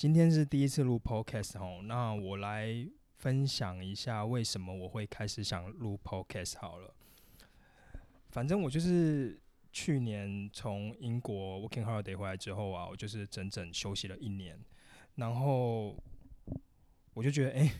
[0.00, 6.94] 今天是第一次录 podcast 哦，那我来分享一下为什么我会开始想录 podcast 好了。
[8.30, 9.38] 反正我就是
[9.70, 14.58] 去年从英国 working holiday 回来之后啊，我就是整整休息了一年，
[15.16, 15.94] 然后
[17.12, 17.70] 我就觉得，哎、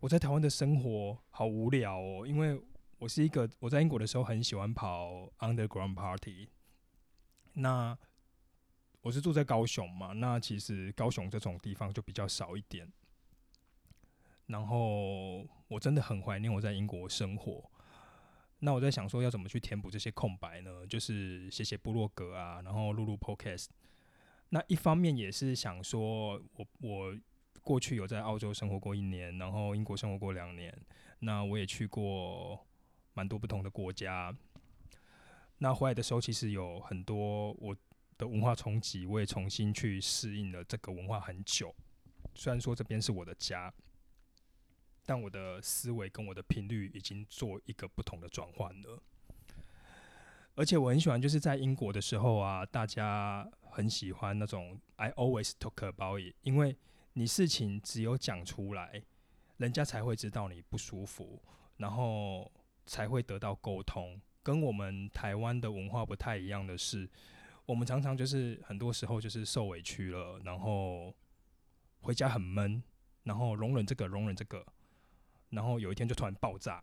[0.00, 2.60] 我在台湾的生活好无聊哦，因为
[2.98, 6.50] 我是一个我在英国的时候很喜欢跑 underground party，
[7.54, 7.96] 那
[9.06, 12.92] 我是住在高雄嘛，那其实高雄这种地方就比较少一点。
[14.46, 17.70] 然后我真的很怀念我在英国生活。
[18.58, 20.84] 那我在想说要怎么去填补这些空白呢？
[20.88, 23.66] 就是写写部落格啊，然后录录 podcast。
[24.48, 27.16] 那一方面也是想说我我
[27.62, 30.76] 过去有在澳洲生活过一年，然后英国生活过两年，
[31.20, 32.58] 那我也去过
[33.14, 34.36] 蛮多不同的国家。
[35.58, 37.74] 那回来的时候，其实有很多我
[38.18, 41.74] 的文化冲击，我也重新去适应了这个文化很久。
[42.34, 43.72] 虽然说这边是我的家，
[45.04, 49.02] 但我的思维跟我的频率已经做一个不同的转换了。
[50.54, 56.76] 而且我很喜欢，就是在英国的时候啊，大家很喜欢那种 I always talk about it，因为
[57.12, 59.02] 你事情只有讲出来，
[59.58, 61.42] 人家才会知道你不舒服，
[61.76, 62.50] 然后
[62.86, 64.18] 才会得到沟通。
[64.42, 67.10] 跟我们台湾的文化不太一样的是，
[67.66, 71.14] 我们常常就是很多时候就是受委屈了，然后
[72.00, 72.82] 回家很闷，
[73.24, 74.64] 然后容忍这个容忍这个，
[75.50, 76.82] 然后有一天就突然爆炸。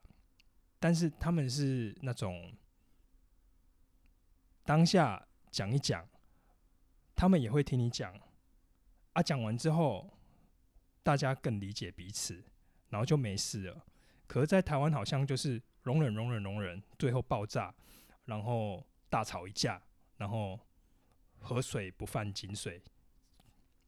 [0.79, 2.53] 但是他们是那种
[4.65, 6.05] 当下讲一讲，
[7.15, 8.13] 他们也会听你讲，
[9.13, 10.13] 啊，讲完之后
[11.01, 12.43] 大家更理解彼此，
[12.89, 13.85] 然后就没事了。
[14.27, 17.73] 可是，在台湾好像就是容忍容忍容忍，最后爆炸，
[18.25, 19.81] 然后大吵一架，
[20.17, 20.59] 然后
[21.43, 22.81] 河水不犯井水，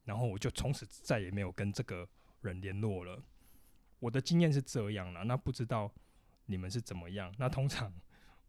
[0.04, 2.08] 然后我就从此再也没有跟这个
[2.42, 3.20] 人联络了。
[3.98, 5.90] 我的经验是这样啦，那不知道
[6.44, 7.34] 你们是怎么样？
[7.38, 7.92] 那通常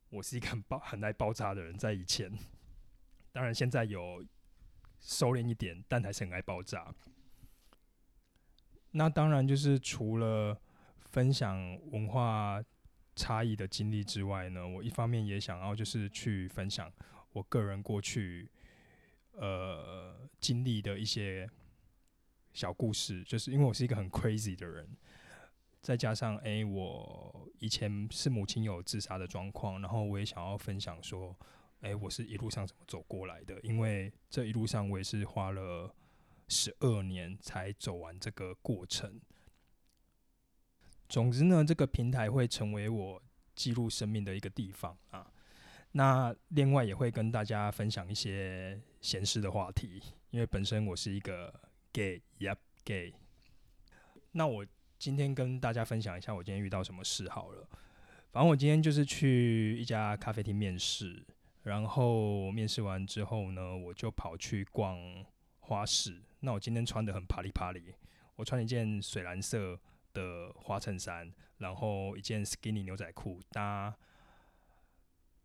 [0.09, 2.31] 我是一个很爆、很爱爆炸的人，在以前，
[3.31, 4.23] 当然现在有
[4.99, 6.93] 收敛一点，但还是很爱爆炸。
[8.91, 10.59] 那当然就是除了
[10.99, 12.61] 分享文化
[13.15, 16.91] 差异的经历之外呢，我一方面也想要就是去分享
[17.31, 18.49] 我个人过去
[19.37, 21.49] 呃经历的一些
[22.53, 24.87] 小故事，就是因为我是一个很 crazy 的人，
[25.81, 31.35] 再加上诶，我以前是母亲有自杀的状况，然后我也想要分享说，
[31.81, 35.95] 诶，我是一路上怎么走过来的，因为这一路上我也是花了
[36.47, 39.19] 十二年才走完这个过程。
[41.07, 43.21] 总之呢，这个平台会成为我
[43.55, 45.31] 记录生命的一个地方啊。
[45.97, 49.99] 那另外也会跟大家分享一些闲适的话题，
[50.29, 51.51] 因为本身我是一个
[51.91, 53.15] gay，yep gay。
[54.33, 54.63] 那我
[54.99, 57.67] 今天跟大家分享一下我今天遇到什么事好了。
[58.31, 61.25] 反正我今天就是去一家咖啡厅面试，
[61.63, 64.99] 然后面试完之后呢，我就跑去逛
[65.61, 66.21] 花市。
[66.41, 67.95] 那我今天穿的很啪里啪里，
[68.35, 69.79] 我穿了一件水蓝色
[70.13, 73.97] 的花衬衫，然后一件 skinny 牛仔裤，搭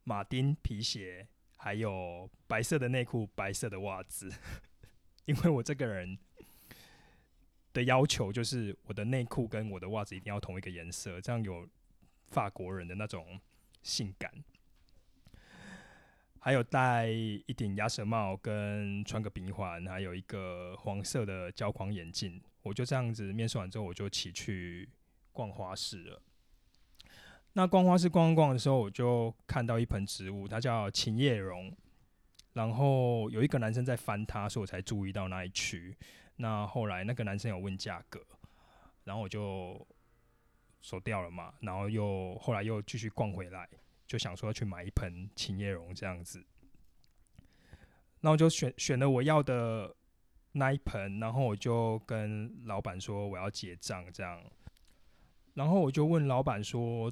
[0.04, 1.26] 马丁皮鞋，
[1.56, 4.32] 还有白色的内裤、白色的袜子。
[5.26, 6.18] 因为我这个人
[7.72, 11.68] 的要求就是我的内裤跟我的袜子一定要同一个颜色，这样有
[12.28, 13.40] 法国人的那种
[13.82, 14.32] 性感。
[16.40, 22.42] 还有戴一顶鸭舌帽，跟穿个鼻环，还有一个黄色的胶框眼镜。
[22.62, 24.88] 我就这样子面试完之后，我就起去
[25.30, 26.20] 逛花市了。
[27.54, 31.70] 那逛花市逛逛的时候，我就看到一盆植物，它叫琴叶榕。
[32.54, 35.96] 然后有一个男生在翻它，所以我才注意到那一区。
[36.36, 38.20] 那后来那个男生有问价格，
[39.04, 39.86] 然后我就
[40.82, 41.54] 走掉了嘛。
[41.60, 43.68] 然后又后来又继续逛回来，
[44.06, 46.44] 就想说要去买一盆琴叶榕这样子。
[48.20, 49.94] 那我就选选了我要的
[50.52, 54.42] 那一盆，然后我就跟老板说我要结账这样。
[55.54, 57.10] 然后我就问老板说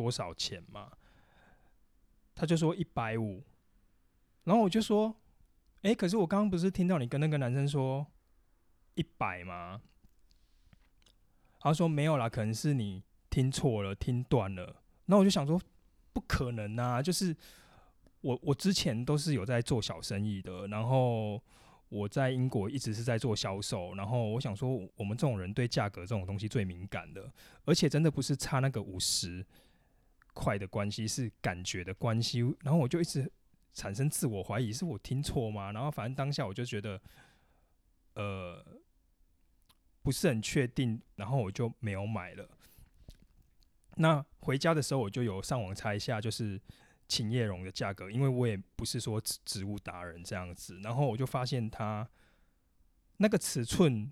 [0.00, 0.90] 多少钱嘛，
[2.34, 3.42] 他就说一百五。
[4.44, 5.14] 然后我就说，
[5.82, 8.06] 诶，可是我刚刚不是听到你跟那个男生说
[8.94, 9.82] 一百吗？
[11.60, 14.76] 他说没有啦，可能是你听错了，听断了。
[15.04, 15.60] 那我就想说，
[16.14, 17.02] 不可能啊！
[17.02, 17.36] 就是
[18.22, 21.42] 我我之前都是有在做小生意的，然后
[21.90, 27.30] 我在英国一直是在做销售，然后我想说，我们这种人对价格这种东西最敏感的，
[27.66, 29.44] 而且真的不是差那个五十
[30.34, 32.40] 快的关系，是感觉的关系。
[32.62, 33.30] 然后我就一直
[33.72, 35.72] 产生自我怀疑，是我听错吗？
[35.72, 37.00] 然后反正当下我就觉得，
[38.14, 38.64] 呃，
[40.02, 42.48] 不是很确定，然后我就没有买了。
[43.96, 46.60] 那回家的时候，我就有上网查一下，就是
[47.06, 52.08] 琴叶榕的价格，因为我也不是说植植物达人这样子，然后我就发现它
[53.18, 54.10] 那个尺寸、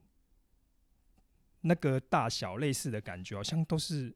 [1.62, 4.14] 那个大小类似的感觉，好像都是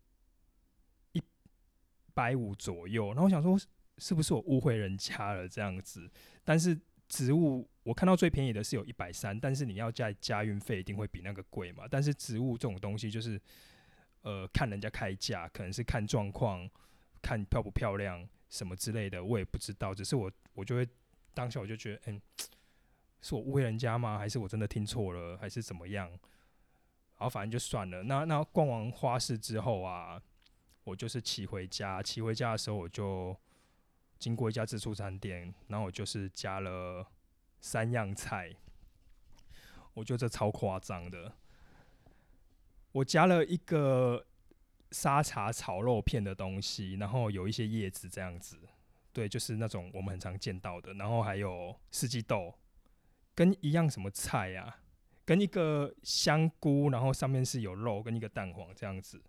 [2.15, 3.09] 百五左右。
[3.09, 3.59] 然后我想说，
[3.99, 6.11] 是不是我误会人家了这样子？
[6.45, 6.79] 但是
[7.09, 11.85] 植物我看到最便宜的是有一百三，但是你要加加运费，一定会比那个贵嘛。
[11.91, 13.41] 但是植物这种东西就是。
[14.25, 16.71] 呃，看人家开价，可能是看状况，
[17.21, 19.93] 看漂不漂亮什么之类的，我也不知道。
[19.93, 20.89] 只是我，我就会
[21.35, 22.23] 当下我就觉得，嗯，
[23.21, 24.17] 是我误会人家吗？
[24.17, 25.37] 还是我真的听错了？
[25.39, 26.09] 还是怎么样？
[26.09, 26.19] 然
[27.19, 28.05] 后反正就算了。
[28.05, 30.23] 那那逛完花市之后啊，
[30.85, 32.03] 我就是骑回家。
[32.03, 33.37] 骑回家的时候，我就
[34.19, 37.07] 经过一家自助餐店，然后我就是加了
[37.61, 38.55] 三样菜。
[39.95, 41.33] 我觉得这超夸张的。
[42.93, 44.27] 我加了一个
[44.91, 48.59] 沙茶炒肉片的东西，然后有一些叶子这样子，
[49.13, 50.93] 对，就是那种我们很常见到的。
[50.95, 52.55] 然后还有四季豆，
[53.35, 54.79] 跟一样什么菜呀？
[55.25, 59.23] 跟一个香菇，然后上面是有肉，跟一个蛋黄这样子。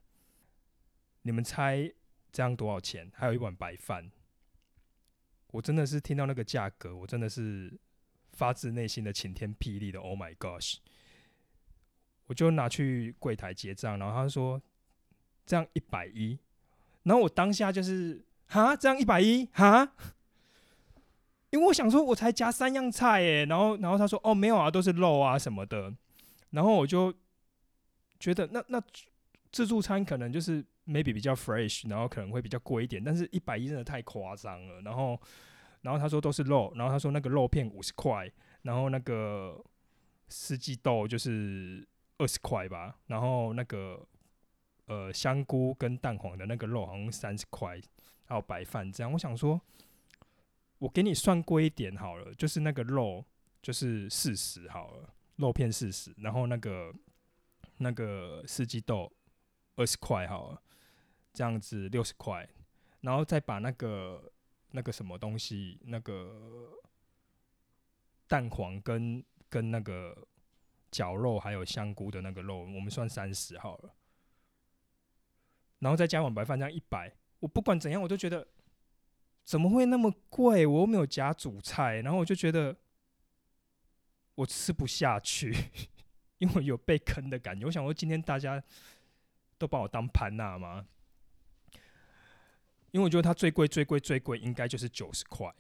[1.24, 1.92] 你们猜
[2.32, 3.12] 这样多少钱？
[3.14, 4.12] 还有一碗白饭。
[5.52, 7.72] 我真的是听到那个价格，我真的是
[8.32, 10.78] 发自内心的晴天霹雳的 Oh my gosh！
[12.26, 14.62] 我就拿去柜台结账，然后他说
[15.46, 16.40] 这样一百一，
[17.04, 19.94] 然后我当下就是哈，这样一百一哈，
[21.52, 25.94] 因为我想说我才加三样菜诶，然后然后他说哦没有啊，都是肉啊什么的，
[26.50, 27.14] 然后我就
[28.20, 28.82] 觉得那那
[29.52, 35.20] 自助餐可能就是 maybe 比较 fresh，然后可能会比较贵一点，但是一百一真的太夸张了，然后
[35.82, 38.32] 然后他说都是肉，然后他说那个肉片五十块，
[38.62, 39.64] 然后那个
[40.28, 41.88] 四季豆就是。
[42.20, 44.00] 二十块吧，然后那个
[44.86, 47.82] 呃香菇跟蛋黄的那个肉好像三十块，
[48.26, 49.12] 还有白饭这样。
[49.12, 49.60] 我想说，
[50.78, 53.26] 我给你算贵一点好了，就是那个肉
[53.64, 56.94] 就是四十好了，肉片四十，然后那个
[57.78, 59.12] 那个四季豆
[59.76, 60.62] 二十块好了，
[61.34, 62.48] 这样子六十块，
[63.02, 64.32] 然后再把那个
[64.72, 66.72] 那个什么东西，那个
[68.28, 70.28] 蛋黄跟跟那个。
[70.94, 73.96] 绞肉还有香菇的那个肉，我们算三十好了，
[75.80, 77.12] 然后再加碗白饭，这样一百。
[77.40, 78.48] 我不管怎样，我都觉得
[79.44, 80.68] 怎么会那么贵？
[80.68, 82.78] 我又没有加主菜，然后我就觉得
[84.36, 85.52] 我吃不下去，
[86.38, 87.66] 因为有被坑的感觉。
[87.66, 88.64] 我想说，今天大家
[89.58, 90.86] 都把我当潘娜吗？
[92.94, 95.54] 因为我觉得它最贵、最贵、最贵，应该就是九十块。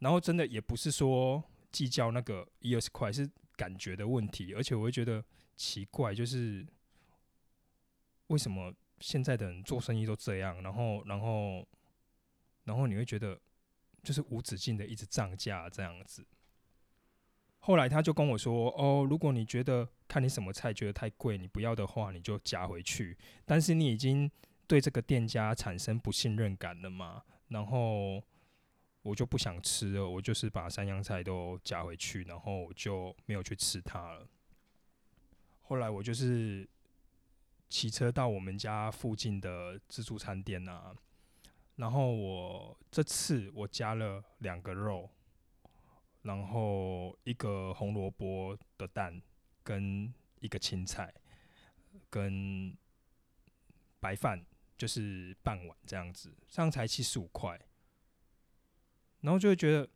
[0.00, 3.30] 然后真的也不是说计较那个一二十块，是。
[3.56, 5.22] 感觉的问题，而且我会觉得
[5.54, 6.66] 奇怪，就是
[8.28, 10.62] 为什么现在的人做生意都这样？
[10.62, 11.68] 然后，然后，
[12.64, 13.38] 然后你会觉得
[14.02, 16.26] 就是无止境的一直涨价这样子。
[17.58, 23.18] 后来他就跟我说：“哦，如果你觉得看你什么菜觉得太贵，你不要的话，你就加回去。
[23.44, 24.30] 但是你已经
[24.70, 27.24] 对这个店家产生不信任感了嘛？
[27.48, 28.22] 然后。”
[29.02, 34.28] 我就不想吃了，我就是把三样菜都加回去，然后我就没有去吃它了。
[35.62, 36.68] 后来我就是
[37.70, 40.94] 骑车到我们家附近的自助餐店啊，
[41.76, 45.08] 然后我这次我加了两个肉，
[46.20, 49.18] 然后一个红萝卜的蛋，
[49.62, 51.10] 跟一个青菜，
[52.10, 52.76] 跟
[53.98, 54.44] 白饭，
[54.80, 57.60] 就是半碗这样子，这样才七十五块。
[59.20, 59.86] 然后就会觉得，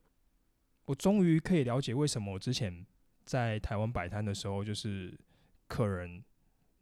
[0.84, 2.84] 我终于可以了解为什么我之前
[3.24, 5.18] 在台湾摆摊的时候，就是
[5.68, 6.22] 客人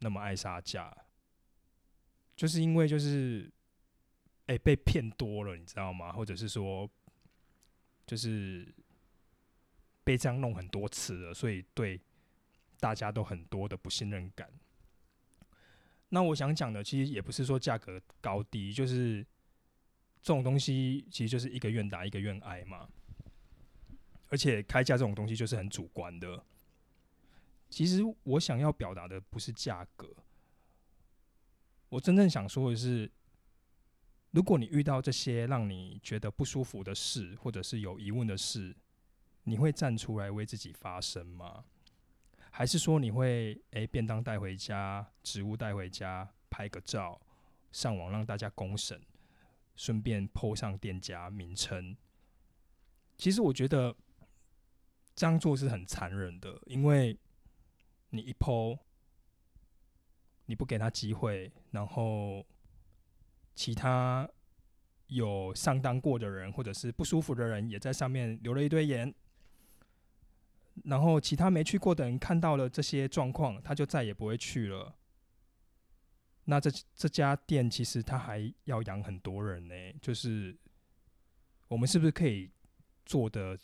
[0.00, 0.92] 那么爱杀价，
[2.34, 3.48] 就是因为就是，
[4.46, 6.10] 哎，被骗多了，你知道吗？
[6.10, 6.90] 或者是说，
[8.04, 8.74] 就是
[10.02, 12.00] 被这样弄很多次了，所以对
[12.80, 14.50] 大家都很多的不信任感。
[16.12, 19.26] 那我想讲的，其实也不是说价格高低，就是。
[20.24, 22.88] 这种东西其实就是一个愿打一个愿挨嘛，
[24.28, 26.40] 而且开价这种东西就是很主观的。
[27.68, 30.14] 其实我想要表达的不是价格，
[31.88, 33.10] 我真正想说的是，
[34.30, 38.76] 如果你遇到这些让你觉得不舒服的事，或者是有疑问的事，
[39.42, 41.64] 你会站出来为自己发声吗？
[42.52, 47.20] 还是说你会诶便当带回家，植物带回家，拍个照，
[47.72, 49.00] 上网让大家公审？
[49.74, 51.96] 顺便 po 上店家名称，
[53.16, 53.96] 其实我觉得
[55.14, 57.18] 这样做是很残忍的，因为
[58.10, 58.78] 你一 po，，
[60.44, 62.44] 你不给他机会，然后
[63.54, 64.28] 其他
[65.06, 69.12] 有上当过的人或者是不舒服的人也在上面留了一堆言，
[70.84, 74.94] 然后其他没去过的人看到了这些状况，他就再也不会去了。
[76.44, 80.58] 那这这家店其实他还要养很多人呢，就是
[81.68, 82.50] 我们是不是可以
[83.06, 83.56] 做的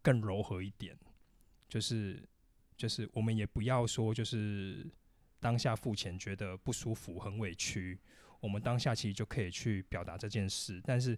[0.00, 0.98] 更柔和一点？
[1.68, 2.26] 就是
[2.76, 4.90] 就是我们也不要说就是
[5.38, 8.00] 当下付钱觉得不舒服很委屈，
[8.40, 11.16] 我们当下其实就可以去表达这件事，但是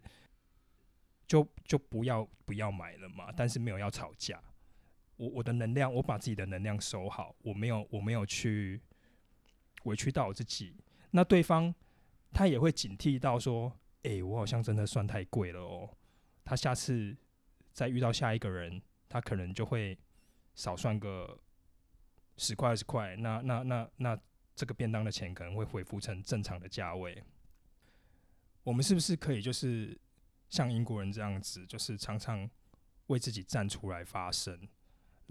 [1.28, 3.30] 就就不要不要买了嘛。
[3.30, 4.42] 但是没有要吵架，
[5.16, 8.80] 我我的能量我把自己的能量收好，我没有我没有去。
[9.84, 10.76] 委屈到我自己，
[11.10, 11.74] 那对方
[12.32, 15.90] 他也会警惕到说：“哎，我好像真的算太贵了哦。”
[16.44, 17.16] 他下次
[17.72, 19.98] 再遇到下一个人，他可能就会
[20.54, 21.36] 少算个
[22.36, 23.16] 十块二十块。
[23.16, 24.16] 那那那那
[24.54, 27.20] 这个便当的钱可能会恢复成正常的价位。
[28.62, 29.98] 我们是不是可以就是
[30.48, 32.48] 像英国人这样子，就是常常
[33.08, 34.68] 为自己站出来发声，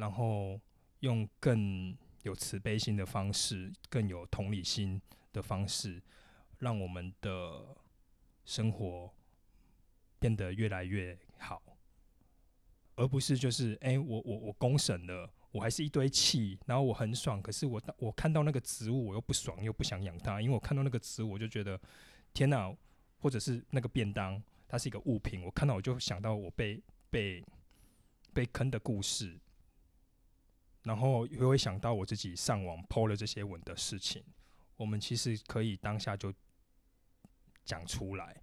[0.02, 0.60] 然后
[1.00, 1.96] 用更。
[2.24, 5.02] 有慈悲心的方式，更有同理心
[5.34, 6.00] 的方式，
[6.60, 7.76] 让我们的
[8.46, 9.12] 生活
[10.20, 11.60] 变得越来越好，
[12.96, 21.82] 而不是就是哎，我我我公审了，我还是一堆气，然后我很爽，可是我我看到那个植物，我又不爽，又不想养它，因为我看到那个植物，我就觉得
[22.36, 22.72] 天哪，
[23.18, 26.80] 或者是那个便当，它是一个物品，我看到我就想到我被
[27.10, 27.44] 被
[28.32, 29.40] 被坑的故事。
[30.84, 34.24] 然后又会想到我自己上网 PO 了这些文的事情，
[34.78, 36.34] 我们其实可以当下就
[37.64, 38.42] 讲出来，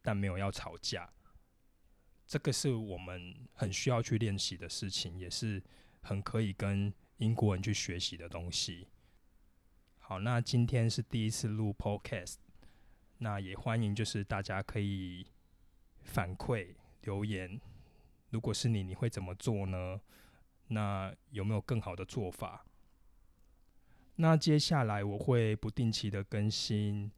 [0.00, 1.10] 但没有要吵架。
[2.26, 5.60] 这个是我们很需要去练习的事情，也是
[6.02, 8.86] 很可以跟英国人去学习的东西。
[9.98, 12.36] 好，那今天是第一次录 Podcast，
[13.18, 15.26] 那也欢迎就是大家可以
[16.02, 16.68] 反馈
[17.02, 17.60] 留言，
[18.30, 20.00] 如果是你，你会怎么做呢？
[20.70, 22.64] 那有没有更好的做法？
[24.16, 27.10] 那接下来我会不定期的更新，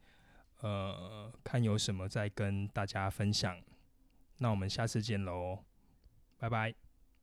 [0.60, 3.60] 呃，看有什么再跟大家分享。
[4.38, 5.64] 那我们下次见喽，
[6.38, 6.81] 拜拜。